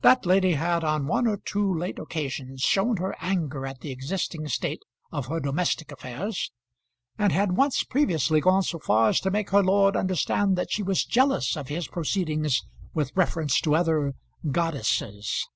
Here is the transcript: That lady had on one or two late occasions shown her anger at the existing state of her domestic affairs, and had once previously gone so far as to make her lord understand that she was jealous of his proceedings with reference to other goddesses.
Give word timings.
That 0.00 0.24
lady 0.24 0.52
had 0.52 0.82
on 0.84 1.06
one 1.06 1.26
or 1.26 1.36
two 1.36 1.70
late 1.76 1.98
occasions 1.98 2.62
shown 2.62 2.96
her 2.96 3.14
anger 3.20 3.66
at 3.66 3.80
the 3.82 3.90
existing 3.90 4.48
state 4.48 4.80
of 5.12 5.26
her 5.26 5.38
domestic 5.38 5.92
affairs, 5.92 6.50
and 7.18 7.30
had 7.30 7.52
once 7.54 7.84
previously 7.84 8.40
gone 8.40 8.62
so 8.62 8.78
far 8.78 9.10
as 9.10 9.20
to 9.20 9.30
make 9.30 9.50
her 9.50 9.62
lord 9.62 9.96
understand 9.96 10.56
that 10.56 10.72
she 10.72 10.82
was 10.82 11.04
jealous 11.04 11.56
of 11.58 11.68
his 11.68 11.88
proceedings 11.88 12.62
with 12.94 13.14
reference 13.14 13.60
to 13.60 13.74
other 13.76 14.14
goddesses. 14.50 15.46